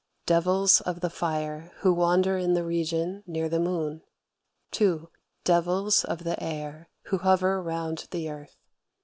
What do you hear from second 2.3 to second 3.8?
in the region near the